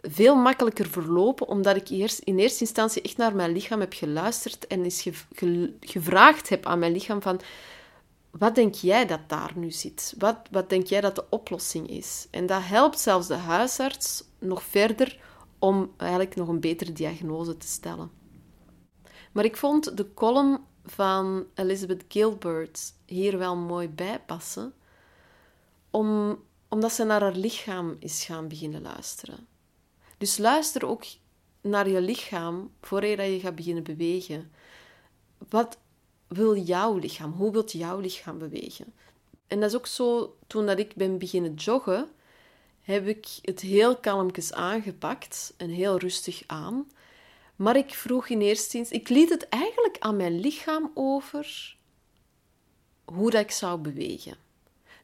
veel 0.02 0.34
makkelijker 0.34 0.88
verlopen, 0.88 1.48
omdat 1.48 1.76
ik 1.76 1.90
in 2.24 2.38
eerste 2.38 2.60
instantie 2.60 3.02
echt 3.02 3.16
naar 3.16 3.34
mijn 3.34 3.52
lichaam 3.52 3.80
heb 3.80 3.92
geluisterd 3.92 4.66
en 4.66 4.84
eens 4.84 5.08
gevraagd 5.80 6.48
heb 6.48 6.66
aan 6.66 6.78
mijn 6.78 6.92
lichaam 6.92 7.22
van 7.22 7.40
wat 8.30 8.54
denk 8.54 8.74
jij 8.74 9.06
dat 9.06 9.20
daar 9.26 9.52
nu 9.54 9.70
zit? 9.70 10.14
Wat, 10.18 10.36
wat 10.50 10.70
denk 10.70 10.86
jij 10.86 11.00
dat 11.00 11.14
de 11.14 11.24
oplossing 11.30 11.88
is? 11.88 12.26
En 12.30 12.46
dat 12.46 12.62
helpt 12.64 13.00
zelfs 13.00 13.26
de 13.26 13.34
huisarts 13.34 14.24
nog 14.38 14.62
verder 14.62 15.20
om 15.58 15.92
eigenlijk 15.96 16.36
nog 16.36 16.48
een 16.48 16.60
betere 16.60 16.92
diagnose 16.92 17.56
te 17.56 17.66
stellen. 17.66 18.10
Maar 19.32 19.44
ik 19.44 19.56
vond 19.56 19.96
de 19.96 20.14
column 20.14 20.64
van 20.84 21.46
Elizabeth 21.54 22.04
Gilbert 22.08 22.94
hier 23.06 23.38
wel 23.38 23.56
mooi 23.56 23.88
bij 23.88 24.20
passen, 24.26 24.74
om 25.90 26.38
omdat 26.68 26.92
ze 26.92 27.04
naar 27.04 27.20
haar 27.20 27.36
lichaam 27.36 27.96
is 27.98 28.24
gaan 28.24 28.48
beginnen 28.48 28.82
luisteren. 28.82 29.46
Dus 30.22 30.38
luister 30.38 30.86
ook 30.86 31.04
naar 31.60 31.88
je 31.88 32.00
lichaam 32.00 32.72
voordat 32.80 33.26
je 33.26 33.40
gaat 33.40 33.54
beginnen 33.54 33.82
bewegen. 33.82 34.52
Wat 35.48 35.78
wil 36.28 36.56
jouw 36.56 36.96
lichaam? 36.96 37.32
Hoe 37.32 37.52
wilt 37.52 37.72
jouw 37.72 37.98
lichaam 37.98 38.38
bewegen? 38.38 38.94
En 39.46 39.60
dat 39.60 39.70
is 39.70 39.76
ook 39.76 39.86
zo, 39.86 40.36
toen 40.46 40.66
dat 40.66 40.78
ik 40.78 40.94
ben 40.94 41.18
beginnen 41.18 41.54
joggen, 41.54 42.08
heb 42.80 43.06
ik 43.06 43.26
het 43.42 43.60
heel 43.60 43.96
kalmjes 43.96 44.52
aangepakt 44.52 45.54
en 45.56 45.68
heel 45.68 45.98
rustig 45.98 46.42
aan. 46.46 46.90
Maar 47.56 47.76
ik 47.76 47.94
vroeg 47.94 48.28
in 48.28 48.40
eerste 48.40 48.78
instantie, 48.78 49.00
ik 49.00 49.08
liet 49.08 49.30
het 49.30 49.48
eigenlijk 49.48 49.96
aan 49.98 50.16
mijn 50.16 50.40
lichaam 50.40 50.90
over 50.94 51.76
hoe 53.04 53.30
dat 53.30 53.40
ik 53.40 53.50
zou 53.50 53.80
bewegen. 53.80 54.36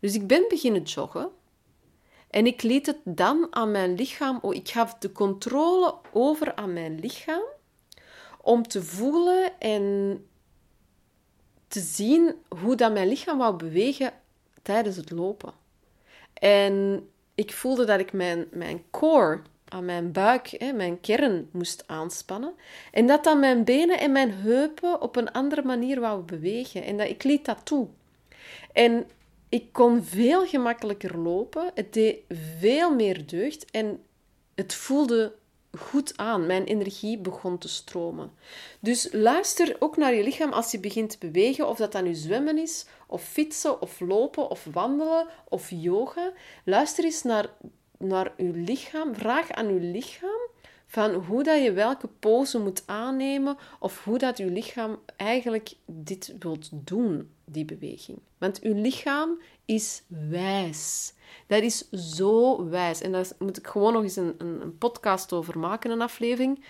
Dus 0.00 0.14
ik 0.14 0.26
ben 0.26 0.44
beginnen 0.48 0.82
joggen 0.82 1.30
en 2.30 2.46
ik 2.46 2.62
liet 2.62 2.86
het 2.86 2.98
dan 3.04 3.46
aan 3.50 3.70
mijn 3.70 3.94
lichaam, 3.94 4.38
oh, 4.42 4.54
ik 4.54 4.68
gaf 4.68 4.94
de 4.94 5.12
controle 5.12 5.94
over 6.12 6.54
aan 6.54 6.72
mijn 6.72 6.98
lichaam 7.00 7.42
om 8.40 8.68
te 8.68 8.82
voelen 8.82 9.60
en 9.60 10.26
te 11.68 11.80
zien 11.80 12.34
hoe 12.48 12.76
dat 12.76 12.92
mijn 12.92 13.08
lichaam 13.08 13.38
wou 13.38 13.56
bewegen 13.56 14.12
tijdens 14.62 14.96
het 14.96 15.10
lopen. 15.10 15.52
En 16.32 17.06
ik 17.34 17.52
voelde 17.52 17.84
dat 17.84 18.00
ik 18.00 18.12
mijn, 18.12 18.46
mijn 18.50 18.82
core, 18.90 19.40
aan 19.68 19.84
mijn 19.84 20.12
buik, 20.12 20.72
mijn 20.74 21.00
kern 21.00 21.48
moest 21.52 21.84
aanspannen. 21.86 22.54
En 22.92 23.06
dat 23.06 23.24
dan 23.24 23.40
mijn 23.40 23.64
benen 23.64 23.98
en 23.98 24.12
mijn 24.12 24.30
heupen 24.30 25.00
op 25.00 25.16
een 25.16 25.32
andere 25.32 25.62
manier 25.62 26.00
wou 26.00 26.22
bewegen. 26.22 26.84
En 26.84 26.96
dat 26.96 27.08
ik 27.08 27.22
liet 27.22 27.44
dat 27.44 27.60
toe. 27.64 27.86
En 28.72 29.06
ik 29.48 29.72
kon 29.72 30.04
veel 30.04 30.46
gemakkelijker 30.46 31.18
lopen. 31.18 31.70
Het 31.74 31.92
deed 31.92 32.18
veel 32.58 32.94
meer 32.94 33.26
deugd 33.26 33.70
en 33.70 34.02
het 34.54 34.74
voelde 34.74 35.34
goed 35.78 36.16
aan. 36.16 36.46
Mijn 36.46 36.64
energie 36.64 37.18
begon 37.18 37.58
te 37.58 37.68
stromen. 37.68 38.32
Dus 38.80 39.08
luister 39.12 39.76
ook 39.78 39.96
naar 39.96 40.14
je 40.14 40.22
lichaam 40.22 40.52
als 40.52 40.70
je 40.70 40.80
begint 40.80 41.10
te 41.10 41.18
bewegen, 41.18 41.68
of 41.68 41.76
dat 41.76 41.92
dan 41.92 42.04
nu 42.04 42.14
zwemmen 42.14 42.58
is, 42.58 42.86
of 43.06 43.22
fietsen, 43.22 43.80
of 43.82 44.00
lopen, 44.00 44.50
of 44.50 44.66
wandelen, 44.72 45.26
of 45.48 45.70
yoga. 45.70 46.32
Luister 46.64 47.04
eens 47.04 47.22
naar, 47.22 47.50
naar 47.98 48.32
je 48.36 48.50
lichaam. 48.52 49.14
Vraag 49.14 49.50
aan 49.50 49.74
je 49.74 49.80
lichaam 49.80 50.48
van 50.86 51.14
hoe 51.14 51.42
dat 51.42 51.62
je 51.62 51.72
welke 51.72 52.08
pose 52.08 52.58
moet 52.58 52.82
aannemen 52.86 53.56
of 53.80 54.04
hoe 54.04 54.18
dat 54.18 54.38
je 54.38 54.46
lichaam 54.46 54.98
eigenlijk 55.16 55.72
dit 55.86 56.34
wilt 56.38 56.68
doen, 56.72 57.30
die 57.52 57.64
beweging. 57.64 58.18
Want 58.38 58.60
uw 58.60 58.74
lichaam 58.74 59.40
is 59.64 60.02
wijs. 60.06 61.12
Dat 61.46 61.62
is 61.62 61.88
zo 61.90 62.64
wijs. 62.68 63.00
En 63.00 63.12
daar 63.12 63.26
moet 63.38 63.58
ik 63.58 63.66
gewoon 63.66 63.92
nog 63.92 64.02
eens 64.02 64.16
een, 64.16 64.34
een, 64.38 64.60
een 64.60 64.78
podcast 64.78 65.32
over 65.32 65.58
maken, 65.58 65.90
een 65.90 66.02
aflevering. 66.02 66.64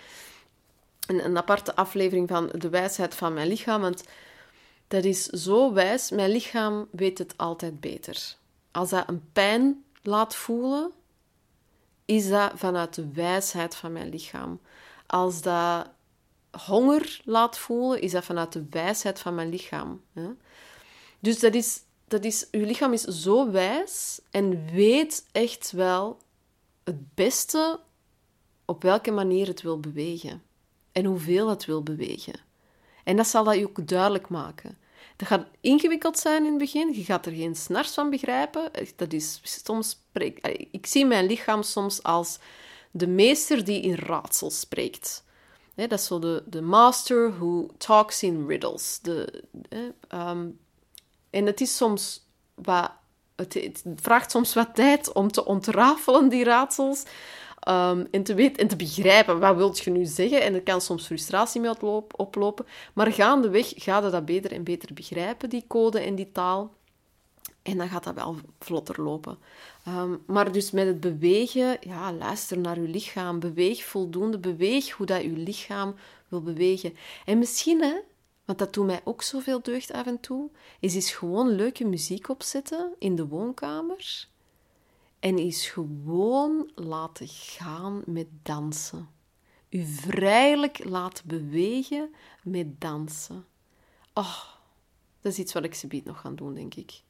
Een, 1.07 1.25
een 1.25 1.37
aparte 1.37 1.75
aflevering 1.75 2.27
van 2.27 2.49
de 2.57 2.69
wijsheid 2.69 3.15
van 3.15 3.33
mijn 3.33 3.47
lichaam. 3.47 3.81
Want 3.81 4.03
dat 4.87 5.03
is 5.03 5.25
zo 5.25 5.73
wijs. 5.73 6.09
Mijn 6.11 6.31
lichaam 6.31 6.87
weet 6.91 7.17
het 7.17 7.33
altijd 7.37 7.79
beter. 7.79 8.35
Als 8.71 8.89
dat 8.89 9.09
een 9.09 9.29
pijn 9.33 9.83
laat 10.01 10.35
voelen, 10.35 10.91
is 12.05 12.29
dat 12.29 12.51
vanuit 12.55 12.93
de 12.95 13.11
wijsheid 13.13 13.75
van 13.75 13.91
mijn 13.91 14.09
lichaam. 14.09 14.59
Als 15.05 15.41
dat 15.41 15.89
honger 16.51 17.21
laat 17.25 17.57
voelen, 17.57 18.01
is 18.01 18.11
dat 18.11 18.23
vanuit 18.23 18.53
de 18.53 18.65
wijsheid 18.69 19.19
van 19.19 19.35
mijn 19.35 19.49
lichaam. 19.49 20.01
Dus 21.19 21.39
dat 21.39 21.53
is, 21.53 21.81
dat 22.07 22.23
is, 22.23 22.47
uw 22.51 22.65
lichaam 22.65 22.93
is 22.93 23.03
zo 23.03 23.51
wijs 23.51 24.21
en 24.31 24.65
weet 24.71 25.25
echt 25.31 25.71
wel 25.71 26.17
het 26.83 27.13
beste 27.15 27.79
op 28.65 28.83
welke 28.83 29.11
manier 29.11 29.47
het 29.47 29.61
wil 29.61 29.79
bewegen 29.79 30.43
en 30.91 31.05
hoeveel 31.05 31.49
het 31.49 31.65
wil 31.65 31.83
bewegen. 31.83 32.39
En 33.03 33.15
dat 33.15 33.27
zal 33.27 33.43
dat 33.43 33.55
je 33.55 33.67
ook 33.67 33.87
duidelijk 33.87 34.29
maken. 34.29 34.77
Dat 35.15 35.27
gaat 35.27 35.47
ingewikkeld 35.61 36.19
zijn 36.19 36.43
in 36.43 36.49
het 36.49 36.57
begin. 36.57 36.93
Je 36.93 37.03
gaat 37.03 37.25
er 37.25 37.31
geen 37.31 37.55
snars 37.55 37.91
van 37.91 38.09
begrijpen. 38.09 38.71
Dat 38.95 39.13
is 39.13 39.39
soms... 39.43 39.97
Ik 40.71 40.85
zie 40.85 41.05
mijn 41.05 41.25
lichaam 41.25 41.63
soms 41.63 42.03
als 42.03 42.39
de 42.91 43.07
meester 43.07 43.63
die 43.63 43.81
in 43.81 43.95
raadsels 43.95 44.59
spreekt. 44.59 45.23
dat 45.75 45.91
is 45.91 46.05
zo 46.05 46.19
de, 46.19 46.43
de 46.45 46.61
master 46.61 47.37
who 47.37 47.67
talks 47.77 48.23
in 48.23 48.47
riddles. 48.47 48.99
Ehm, 50.07 50.47
en 51.29 51.45
het 51.45 51.61
is 51.61 51.75
soms 51.75 52.27
wat... 52.55 52.91
Het, 53.35 53.53
het, 53.53 53.83
vraagt 53.95 54.31
soms 54.31 54.53
wat 54.53 54.75
tijd 54.75 55.13
om 55.13 55.31
te 55.31 55.45
ontrafelen, 55.45 56.29
die 56.29 56.43
raadsels. 56.43 57.03
Um, 57.69 58.07
en, 58.11 58.23
te 58.23 58.33
weten, 58.33 58.61
en 58.61 58.67
te 58.67 58.75
begrijpen, 58.75 59.39
wat 59.39 59.55
wilt 59.55 59.79
je 59.79 59.91
nu 59.91 60.05
zeggen? 60.05 60.41
En 60.41 60.53
er 60.53 60.61
kan 60.61 60.81
soms 60.81 61.05
frustratie 61.05 61.61
mee 61.61 62.05
oplopen. 62.15 62.65
Maar 62.93 63.11
gaandeweg 63.11 63.73
gaat 63.75 64.03
je 64.03 64.09
dat 64.09 64.25
beter 64.25 64.51
en 64.51 64.63
beter 64.63 64.93
begrijpen, 64.93 65.49
die 65.49 65.65
code 65.67 65.99
en 65.99 66.15
die 66.15 66.31
taal. 66.31 66.73
En 67.61 67.77
dan 67.77 67.89
gaat 67.89 68.03
dat 68.03 68.13
wel 68.13 68.35
vlotter 68.59 69.01
lopen. 69.01 69.37
Ehm, 69.85 70.15
maar 70.25 70.51
dus 70.51 70.71
met 70.71 70.87
het 70.87 70.99
bewegen, 70.99 71.77
ja, 71.81 72.13
luister 72.13 72.57
naar 72.57 72.79
je 72.79 72.87
lichaam. 72.87 73.39
Beweeg 73.39 73.83
voldoende. 73.83 74.37
Beweeg 74.37 74.91
hoe 74.91 75.05
dat 75.05 75.21
je 75.21 75.29
lichaam 75.29 75.95
wil 76.27 76.41
bewegen. 76.41 76.95
En 77.25 77.37
misschien, 77.37 77.81
hè, 77.81 77.93
want 78.49 78.61
dat 78.61 78.73
doet 78.73 78.85
mij 78.85 79.01
ook 79.03 79.21
zoveel 79.21 79.61
deugd 79.61 79.91
af 79.91 80.05
en 80.05 80.19
toe, 80.19 80.49
is 80.79 80.95
eens 80.95 81.11
gewoon 81.11 81.49
leuke 81.49 81.85
muziek 81.85 82.29
opzetten 82.29 82.95
in 82.99 83.15
de 83.15 83.27
woonkamer. 83.27 84.27
En 85.19 85.37
is 85.37 85.67
gewoon 85.67 86.71
laten 86.75 87.27
gaan 87.27 88.01
met 88.05 88.27
dansen. 88.43 89.09
U 89.69 89.85
vrijelijk 89.85 90.83
laten 90.83 91.27
bewegen 91.27 92.13
met 92.43 92.81
dansen. 92.81 93.45
Oh, 94.13 94.43
dat 95.21 95.31
is 95.31 95.39
iets 95.39 95.53
wat 95.53 95.63
ik 95.63 95.73
ze 95.73 96.01
nog 96.03 96.21
gaan 96.21 96.35
doen, 96.35 96.53
denk 96.53 96.75
ik. 96.75 97.01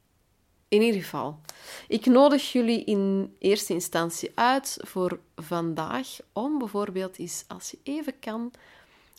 In 0.68 0.82
ieder 0.82 1.02
geval, 1.02 1.40
ik 1.88 2.06
nodig 2.06 2.52
jullie 2.52 2.84
in 2.84 3.36
eerste 3.38 3.74
instantie 3.74 4.32
uit 4.36 4.78
voor 4.82 5.20
vandaag 5.36 6.18
om 6.34 6.58
bijvoorbeeld 6.58 7.18
eens, 7.18 7.44
als 7.48 7.72
je 7.72 7.80
even 7.84 8.20
kan, 8.20 8.52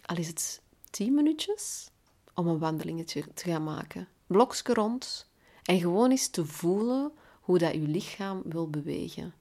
al 0.04 0.16
is 0.16 0.26
het 0.26 0.62
10 0.90 1.14
minuutjes, 1.14 1.89
om 2.40 2.46
een 2.46 2.58
wandelingetje 2.58 3.24
te 3.34 3.44
gaan 3.44 3.64
maken. 3.64 4.08
Blokje 4.26 4.74
rond 4.74 5.30
en 5.62 5.78
gewoon 5.78 6.10
eens 6.10 6.28
te 6.28 6.46
voelen 6.46 7.12
hoe 7.40 7.58
dat 7.58 7.72
je 7.72 7.80
lichaam 7.80 8.42
wil 8.44 8.70
bewegen. 8.70 9.34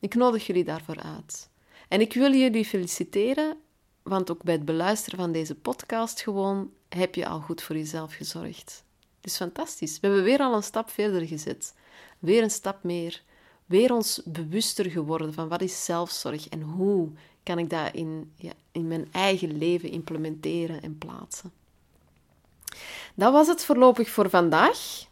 Ik 0.00 0.14
nodig 0.14 0.46
jullie 0.46 0.64
daarvoor 0.64 1.02
uit. 1.02 1.50
En 1.88 2.00
ik 2.00 2.14
wil 2.14 2.32
jullie 2.32 2.64
feliciteren, 2.64 3.56
want 4.02 4.30
ook 4.30 4.42
bij 4.42 4.54
het 4.54 4.64
beluisteren 4.64 5.18
van 5.18 5.32
deze 5.32 5.54
podcast 5.54 6.20
gewoon 6.20 6.70
heb 6.88 7.14
je 7.14 7.26
al 7.26 7.40
goed 7.40 7.62
voor 7.62 7.76
jezelf 7.76 8.14
gezorgd. 8.14 8.84
Het 9.16 9.30
is 9.30 9.36
fantastisch. 9.36 10.00
We 10.00 10.06
hebben 10.06 10.24
weer 10.24 10.40
al 10.40 10.54
een 10.54 10.62
stap 10.62 10.90
verder 10.90 11.26
gezet. 11.26 11.74
Weer 12.18 12.42
een 12.42 12.50
stap 12.50 12.82
meer. 12.82 13.22
Weer 13.66 13.92
ons 13.92 14.22
bewuster 14.24 14.90
geworden 14.90 15.34
van 15.34 15.48
wat 15.48 15.62
is 15.62 15.84
zelfzorg 15.84 16.48
en 16.48 16.62
hoe 16.62 17.10
kan 17.42 17.58
ik 17.58 17.70
dat 17.70 17.94
in, 17.94 18.32
ja, 18.36 18.52
in 18.72 18.88
mijn 18.88 19.08
eigen 19.12 19.58
leven 19.58 19.90
implementeren 19.90 20.82
en 20.82 20.98
plaatsen. 20.98 21.52
Dat 23.18 23.32
was 23.32 23.46
het 23.46 23.64
voorlopig 23.64 24.08
voor 24.08 24.30
vandaag. 24.30 25.06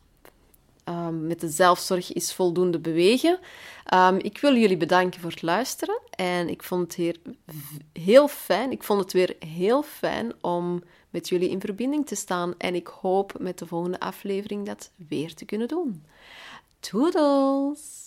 Um, 0.84 1.26
met 1.26 1.40
de 1.40 1.48
zelfzorg 1.48 2.12
is 2.12 2.34
voldoende 2.34 2.78
bewegen. 2.78 3.38
Um, 3.94 4.16
ik 4.16 4.38
wil 4.38 4.56
jullie 4.56 4.76
bedanken 4.76 5.20
voor 5.20 5.30
het 5.30 5.42
luisteren. 5.42 6.00
En 6.10 6.48
ik 6.48 6.62
vond 6.62 6.82
het 6.82 6.94
hier 6.94 7.16
heel 7.92 8.28
fijn. 8.28 8.70
Ik 8.70 8.82
vond 8.82 9.00
het 9.00 9.12
weer 9.12 9.36
heel 9.38 9.82
fijn 9.82 10.32
om 10.40 10.82
met 11.10 11.28
jullie 11.28 11.50
in 11.50 11.60
verbinding 11.60 12.06
te 12.06 12.14
staan. 12.14 12.54
En 12.58 12.74
ik 12.74 12.86
hoop 12.86 13.38
met 13.38 13.58
de 13.58 13.66
volgende 13.66 14.00
aflevering 14.00 14.66
dat 14.66 14.90
weer 15.08 15.34
te 15.34 15.44
kunnen 15.44 15.68
doen. 15.68 16.04
Toodles! 16.80 18.05